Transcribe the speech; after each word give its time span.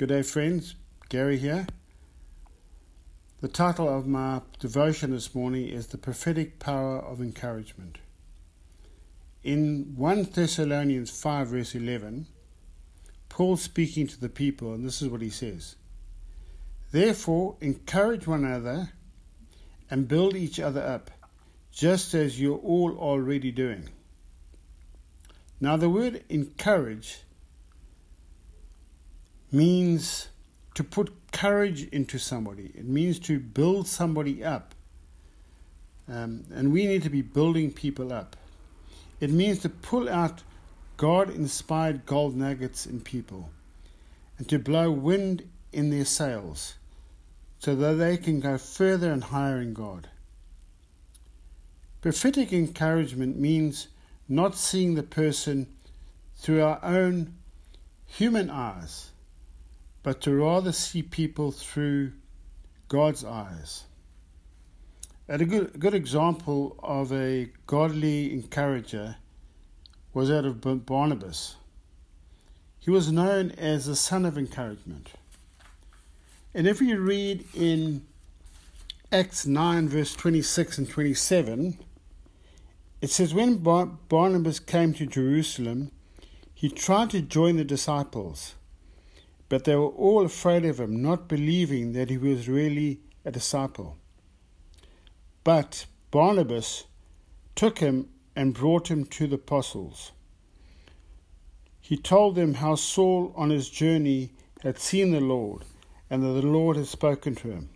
Good 0.00 0.08
day, 0.08 0.22
friends. 0.22 0.76
Gary 1.10 1.36
here. 1.36 1.66
The 3.42 3.48
title 3.48 3.86
of 3.86 4.06
my 4.06 4.40
devotion 4.58 5.10
this 5.10 5.34
morning 5.34 5.68
is 5.68 5.88
The 5.88 5.98
Prophetic 5.98 6.58
Power 6.58 7.00
of 7.00 7.20
Encouragement. 7.20 7.98
In 9.42 9.92
1 9.96 10.22
Thessalonians 10.32 11.10
5, 11.10 11.48
verse 11.48 11.74
11, 11.74 12.28
Paul 13.28 13.58
speaking 13.58 14.06
to 14.06 14.18
the 14.18 14.30
people, 14.30 14.72
and 14.72 14.86
this 14.86 15.02
is 15.02 15.10
what 15.10 15.20
he 15.20 15.28
says 15.28 15.76
Therefore, 16.92 17.58
encourage 17.60 18.26
one 18.26 18.46
another 18.46 18.92
and 19.90 20.08
build 20.08 20.34
each 20.34 20.58
other 20.58 20.80
up, 20.80 21.10
just 21.70 22.14
as 22.14 22.40
you're 22.40 22.56
all 22.56 22.96
already 22.96 23.52
doing. 23.52 23.90
Now, 25.60 25.76
the 25.76 25.90
word 25.90 26.24
encourage 26.30 27.18
means 29.52 30.28
to 30.74 30.84
put 30.84 31.12
courage 31.32 31.84
into 31.88 32.18
somebody, 32.18 32.72
it 32.74 32.86
means 32.86 33.18
to 33.20 33.38
build 33.38 33.86
somebody 33.86 34.44
up. 34.44 34.74
Um, 36.08 36.44
and 36.52 36.72
we 36.72 36.86
need 36.86 37.02
to 37.04 37.10
be 37.10 37.22
building 37.22 37.70
people 37.70 38.12
up. 38.12 38.36
It 39.20 39.30
means 39.30 39.60
to 39.60 39.68
pull 39.68 40.08
out 40.08 40.42
God 40.96 41.30
inspired 41.30 42.04
gold 42.04 42.36
nuggets 42.36 42.84
in 42.84 43.00
people 43.00 43.50
and 44.38 44.48
to 44.48 44.58
blow 44.58 44.90
wind 44.90 45.48
in 45.72 45.90
their 45.90 46.04
sails 46.04 46.74
so 47.58 47.74
that 47.74 47.94
they 47.94 48.16
can 48.16 48.40
go 48.40 48.58
further 48.58 49.12
and 49.12 49.24
higher 49.24 49.60
in 49.60 49.74
God. 49.74 50.08
Prophetic 52.00 52.52
encouragement 52.52 53.38
means 53.38 53.88
not 54.28 54.56
seeing 54.56 54.94
the 54.94 55.02
person 55.02 55.66
through 56.36 56.62
our 56.62 56.80
own 56.82 57.34
human 58.06 58.48
eyes, 58.48 59.10
but 60.02 60.20
to 60.22 60.34
rather 60.34 60.72
see 60.72 61.02
people 61.02 61.50
through 61.52 62.12
God's 62.88 63.24
eyes. 63.24 63.84
And 65.28 65.42
a 65.42 65.44
good, 65.44 65.78
good 65.78 65.94
example 65.94 66.76
of 66.82 67.12
a 67.12 67.50
godly 67.66 68.32
encourager 68.32 69.16
was 70.12 70.28
that 70.28 70.44
of 70.44 70.60
Barnabas. 70.86 71.56
He 72.80 72.90
was 72.90 73.12
known 73.12 73.52
as 73.52 73.86
the 73.86 73.94
son 73.94 74.24
of 74.24 74.36
encouragement. 74.36 75.12
And 76.52 76.66
if 76.66 76.80
you 76.80 76.98
read 76.98 77.44
in 77.54 78.06
Acts 79.12 79.46
9, 79.46 79.88
verse 79.88 80.14
26 80.14 80.78
and 80.78 80.88
27, 80.88 81.78
it 83.00 83.10
says, 83.10 83.32
When 83.32 83.56
Barnabas 83.58 84.58
came 84.58 84.92
to 84.94 85.06
Jerusalem, 85.06 85.92
he 86.52 86.68
tried 86.68 87.10
to 87.10 87.22
join 87.22 87.56
the 87.56 87.64
disciples, 87.64 88.54
but 89.50 89.64
they 89.64 89.74
were 89.74 89.88
all 89.88 90.24
afraid 90.24 90.64
of 90.64 90.78
him, 90.80 91.02
not 91.02 91.28
believing 91.28 91.92
that 91.92 92.08
he 92.08 92.16
was 92.16 92.48
really 92.48 93.00
a 93.24 93.32
disciple. 93.32 93.98
But 95.42 95.86
Barnabas 96.12 96.84
took 97.56 97.80
him 97.80 98.08
and 98.36 98.54
brought 98.54 98.88
him 98.88 99.04
to 99.06 99.26
the 99.26 99.34
apostles. 99.34 100.12
He 101.80 101.96
told 101.96 102.36
them 102.36 102.54
how 102.54 102.76
Saul 102.76 103.32
on 103.36 103.50
his 103.50 103.68
journey 103.68 104.30
had 104.62 104.78
seen 104.78 105.10
the 105.10 105.20
Lord 105.20 105.64
and 106.08 106.22
that 106.22 106.40
the 106.40 106.46
Lord 106.46 106.76
had 106.76 106.86
spoken 106.86 107.34
to 107.36 107.50
him, 107.50 107.70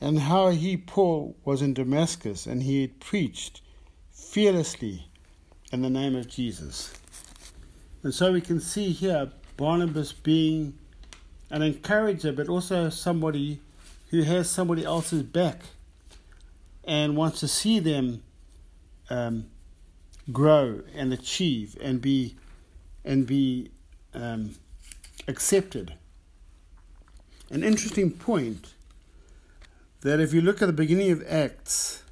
and 0.00 0.18
how 0.18 0.50
he, 0.50 0.76
Paul, 0.76 1.34
was 1.44 1.62
in 1.62 1.72
Damascus 1.72 2.46
and 2.46 2.62
he 2.62 2.82
had 2.82 3.00
preached 3.00 3.62
fearlessly 4.12 5.08
in 5.72 5.80
the 5.80 5.90
name 5.90 6.14
of 6.14 6.28
Jesus. 6.28 6.92
And 8.02 8.12
so 8.12 8.32
we 8.32 8.42
can 8.42 8.60
see 8.60 8.92
here 8.92 9.32
Barnabas 9.58 10.12
being 10.12 10.78
an 11.50 11.62
encourager, 11.62 12.32
but 12.32 12.48
also 12.48 12.88
somebody 12.88 13.60
who 14.10 14.22
has 14.22 14.48
somebody 14.48 14.84
else's 14.84 15.24
back 15.24 15.60
and 16.84 17.16
wants 17.16 17.40
to 17.40 17.48
see 17.48 17.80
them 17.80 18.22
um, 19.10 19.46
grow 20.32 20.80
and 20.94 21.12
achieve 21.12 21.76
and 21.82 22.00
be 22.00 22.36
and 23.04 23.26
be 23.26 23.70
um, 24.14 24.54
accepted. 25.26 25.94
An 27.50 27.64
interesting 27.64 28.12
point 28.12 28.74
that 30.02 30.20
if 30.20 30.32
you 30.32 30.40
look 30.40 30.62
at 30.62 30.66
the 30.66 30.72
beginning 30.72 31.10
of 31.10 31.24
Acts, 31.28 32.04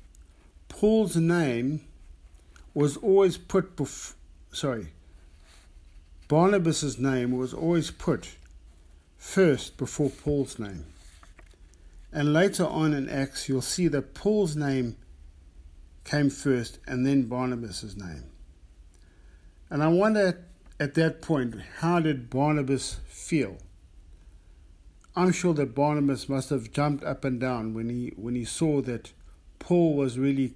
Paul's 0.69 1.17
name 1.17 1.83
was 2.75 2.97
always 2.97 3.37
put 3.37 3.77
before, 3.77 4.17
sorry, 4.51 4.89
Barnabas's 6.29 6.99
name 6.99 7.37
was 7.37 7.55
always 7.55 7.91
put 7.91 8.37
first 9.17 9.77
before 9.77 10.11
Paul's 10.11 10.59
name. 10.59 10.87
And 12.13 12.33
later 12.33 12.67
on 12.67 12.95
in 12.95 13.09
Acts, 13.09 13.49
you'll 13.49 13.63
see 13.63 13.89
that 13.89 14.15
Paul's 14.15 14.57
name 14.57 14.97
came 16.05 16.31
first 16.31 16.79
and 16.87 17.07
then 17.07 17.25
Barnabas's 17.25 17.97
name. 17.97 18.25
And 19.71 19.83
I 19.83 19.89
wonder 19.89 20.45
at 20.79 20.95
that 20.95 21.23
point, 21.23 21.57
how 21.79 22.01
did 22.01 22.31
Barnabas 22.31 22.99
feel? 23.07 23.59
I'm 25.15 25.33
sure 25.33 25.55
that 25.55 25.75
Barnabas 25.75 26.29
must 26.29 26.51
have 26.51 26.73
jumped 26.73 27.03
up 27.03 27.25
and 27.25 27.41
down 27.41 27.73
when 27.73 27.89
he 27.89 28.13
when 28.17 28.35
he 28.35 28.45
saw 28.45 28.83
that 28.83 29.13
Paul 29.59 29.97
was 29.97 30.19
really 30.19 30.55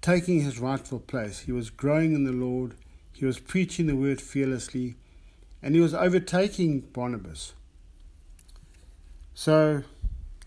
taking 0.00 0.40
his 0.40 0.58
rightful 0.58 0.98
place. 0.98 1.40
He 1.40 1.52
was 1.52 1.70
growing 1.70 2.12
in 2.12 2.24
the 2.24 2.32
Lord, 2.32 2.74
he 3.18 3.26
was 3.26 3.40
preaching 3.40 3.86
the 3.86 3.96
word 3.96 4.20
fearlessly, 4.20 4.94
and 5.60 5.74
he 5.74 5.80
was 5.80 5.92
overtaking 5.92 6.80
Barnabas. 6.80 7.52
So 9.34 9.82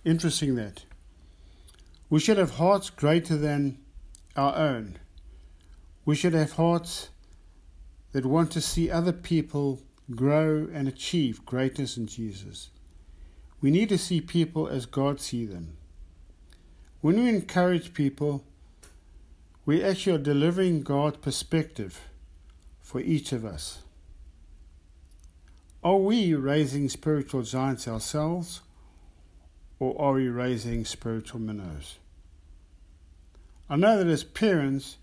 interesting 0.05 0.55
that. 0.55 0.85
We 2.09 2.21
should 2.21 2.37
have 2.37 2.51
hearts 2.51 2.89
greater 2.89 3.35
than 3.35 3.77
our 4.37 4.55
own. 4.55 4.99
We 6.05 6.15
should 6.15 6.33
have 6.33 6.53
hearts 6.53 7.09
that 8.13 8.25
want 8.25 8.51
to 8.51 8.61
see 8.61 8.89
other 8.89 9.13
people 9.13 9.81
grow 10.15 10.69
and 10.73 10.87
achieve 10.87 11.45
greatness 11.45 11.97
in 11.97 12.07
Jesus. 12.07 12.69
We 13.59 13.69
need 13.69 13.89
to 13.89 13.97
see 13.97 14.21
people 14.21 14.69
as 14.69 14.85
God 14.85 15.19
sees 15.19 15.49
them. 15.49 15.75
When 17.01 17.21
we 17.21 17.27
encourage 17.27 17.93
people, 17.93 18.45
we 19.65 19.83
actually 19.83 20.15
are 20.15 20.19
delivering 20.19 20.83
God's 20.83 21.17
perspective 21.17 21.99
for 22.91 22.99
each 22.99 23.31
of 23.31 23.45
us. 23.45 23.79
Are 25.81 25.95
we 25.95 26.33
raising 26.33 26.89
spiritual 26.89 27.41
giants 27.41 27.87
ourselves, 27.87 28.59
or 29.79 29.95
are 29.97 30.11
we 30.11 30.27
raising 30.27 30.83
spiritual 30.83 31.39
minnows? 31.39 31.99
I 33.69 33.77
know 33.77 33.97
that 33.97 34.07
as 34.07 34.25
parents, 34.25 34.97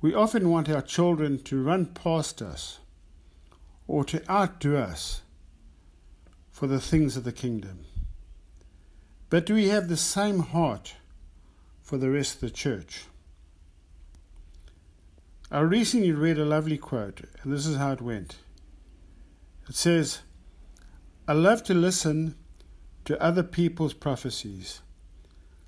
we 0.00 0.14
often 0.14 0.48
want 0.48 0.70
our 0.70 0.80
children 0.80 1.38
to 1.42 1.62
run 1.62 1.84
past 1.84 2.40
us 2.40 2.78
or 3.86 4.02
to 4.06 4.30
outdo 4.30 4.78
us 4.78 5.20
for 6.50 6.66
the 6.66 6.80
things 6.80 7.14
of 7.14 7.24
the 7.24 7.32
kingdom. 7.32 7.84
But 9.28 9.44
do 9.44 9.52
we 9.52 9.68
have 9.68 9.88
the 9.88 9.98
same 9.98 10.38
heart 10.38 10.94
for 11.82 11.98
the 11.98 12.10
rest 12.10 12.36
of 12.36 12.40
the 12.40 12.50
church? 12.50 13.04
I 15.52 15.60
recently 15.60 16.12
read 16.12 16.38
a 16.38 16.46
lovely 16.46 16.78
quote, 16.78 17.20
and 17.42 17.52
this 17.52 17.66
is 17.66 17.76
how 17.76 17.92
it 17.92 18.00
went. 18.00 18.36
It 19.68 19.74
says, 19.74 20.20
I 21.28 21.34
love 21.34 21.62
to 21.64 21.74
listen 21.74 22.36
to 23.04 23.22
other 23.22 23.42
people's 23.42 23.92
prophecies 23.92 24.80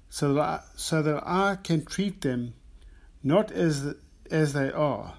so 0.08 0.32
that 0.32 0.40
I, 0.40 0.60
so 0.74 1.02
that 1.02 1.22
I 1.26 1.58
can 1.62 1.84
treat 1.84 2.22
them 2.22 2.54
not 3.22 3.52
as 3.52 3.94
as 4.30 4.54
they 4.54 4.72
are, 4.72 5.18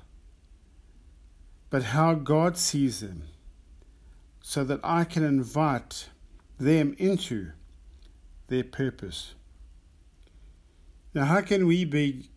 but 1.69 1.83
how 1.83 2.15
God 2.15 2.57
sees 2.57 3.01
them, 3.01 3.21
so 4.41 4.63
that 4.63 4.79
I 4.83 5.03
can 5.03 5.23
invite 5.23 6.09
them 6.57 6.95
into 6.97 7.51
their 8.47 8.63
purpose. 8.63 9.35
Now, 11.13 11.25
how 11.25 11.41
can 11.41 11.67
we 11.67 11.85
be 11.85 12.31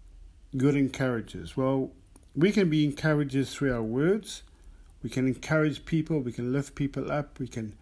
good 0.55 0.77
encouragers? 0.77 1.57
Well, 1.57 1.93
we 2.37 2.53
can 2.53 2.71
be 2.71 2.85
encouragers 2.85 3.55
through 3.55 3.73
our 3.73 3.83
words. 3.83 4.43
We 5.03 5.11
can 5.11 5.27
encourage 5.27 5.85
people. 5.85 6.21
We 6.21 6.33
can 6.33 6.53
lift 6.53 6.75
people 6.75 7.11
up. 7.11 7.39
We 7.39 7.49
can 7.49 7.77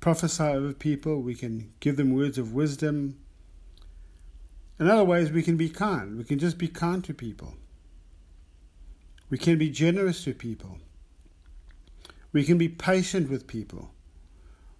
prophesy 0.00 0.42
over 0.42 0.72
people. 0.72 1.20
We 1.20 1.34
can 1.34 1.72
give 1.80 1.96
them 1.96 2.14
words 2.14 2.38
of 2.38 2.52
wisdom. 2.52 3.18
In 4.78 4.88
other 4.88 5.04
ways, 5.04 5.30
we 5.30 5.42
can 5.42 5.56
be 5.56 5.68
kind. 5.68 6.18
We 6.18 6.24
can 6.24 6.38
just 6.38 6.58
be 6.58 6.68
kind 6.68 7.04
to 7.04 7.14
people. 7.14 7.54
We 9.30 9.38
can 9.38 9.56
be 9.56 9.70
generous 9.70 10.24
to 10.24 10.34
people. 10.34 10.78
We 12.32 12.44
can 12.44 12.58
be 12.58 12.68
patient 12.68 13.30
with 13.30 13.46
people. 13.46 13.90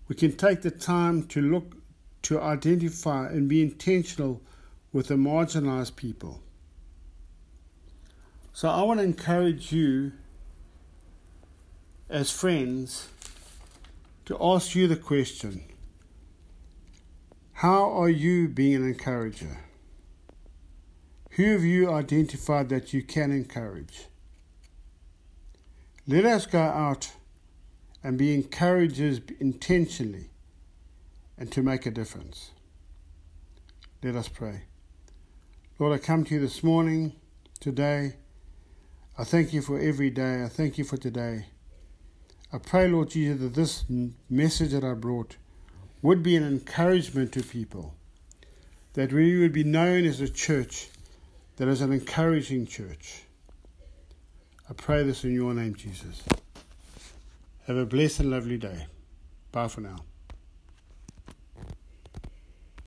We 0.08 0.16
can 0.16 0.32
take 0.32 0.62
the 0.62 0.70
time 0.70 1.22
to 1.28 1.40
look, 1.40 1.76
to 2.22 2.40
identify 2.40 3.28
and 3.28 3.48
be 3.48 3.62
intentional 3.62 4.42
with 4.92 5.08
the 5.08 5.14
marginalized 5.14 5.96
people. 5.96 6.42
So 8.62 8.68
I 8.68 8.82
want 8.82 9.00
to 9.00 9.04
encourage 9.04 9.72
you 9.72 10.12
as 12.08 12.30
friends 12.30 13.08
to 14.26 14.38
ask 14.40 14.76
you 14.76 14.86
the 14.86 14.94
question 14.94 15.64
How 17.54 17.90
are 17.90 18.08
you 18.08 18.46
being 18.46 18.76
an 18.76 18.86
encourager? 18.86 19.58
Who 21.30 21.54
have 21.54 21.64
you 21.64 21.90
identified 21.90 22.68
that 22.68 22.92
you 22.92 23.02
can 23.02 23.32
encourage? 23.32 24.04
Let 26.06 26.24
us 26.24 26.46
go 26.46 26.60
out 26.60 27.10
and 28.04 28.16
be 28.16 28.32
encouragers 28.32 29.20
intentionally 29.40 30.30
and 31.36 31.50
to 31.50 31.64
make 31.64 31.84
a 31.84 31.90
difference. 31.90 32.52
Let 34.04 34.14
us 34.14 34.28
pray. 34.28 34.66
Lord, 35.80 35.94
I 35.94 35.98
come 35.98 36.22
to 36.26 36.34
you 36.34 36.40
this 36.40 36.62
morning, 36.62 37.14
today. 37.58 38.18
I 39.18 39.24
thank 39.24 39.52
you 39.52 39.60
for 39.60 39.78
every 39.78 40.10
day. 40.10 40.42
I 40.42 40.48
thank 40.48 40.78
you 40.78 40.84
for 40.84 40.96
today. 40.96 41.46
I 42.52 42.58
pray, 42.58 42.88
Lord 42.88 43.10
Jesus, 43.10 43.40
that 43.40 43.54
this 43.54 43.84
message 44.30 44.72
that 44.72 44.84
I 44.84 44.94
brought 44.94 45.36
would 46.00 46.22
be 46.22 46.36
an 46.36 46.42
encouragement 46.42 47.32
to 47.32 47.42
people, 47.42 47.94
that 48.94 49.12
we 49.12 49.38
would 49.40 49.52
be 49.52 49.64
known 49.64 50.04
as 50.04 50.20
a 50.20 50.28
church 50.28 50.88
that 51.56 51.68
is 51.68 51.80
an 51.80 51.92
encouraging 51.92 52.66
church. 52.66 53.22
I 54.68 54.72
pray 54.74 55.02
this 55.02 55.24
in 55.24 55.32
your 55.32 55.54
name, 55.54 55.74
Jesus. 55.74 56.22
Have 57.66 57.76
a 57.76 57.86
blessed 57.86 58.20
and 58.20 58.30
lovely 58.30 58.58
day. 58.58 58.86
Bye 59.52 59.68
for 59.68 59.82
now. 59.82 59.96